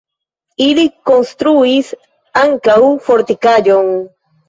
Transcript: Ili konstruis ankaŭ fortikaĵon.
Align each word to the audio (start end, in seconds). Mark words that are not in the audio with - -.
Ili 0.67 0.85
konstruis 1.09 1.93
ankaŭ 2.45 2.81
fortikaĵon. 3.07 3.97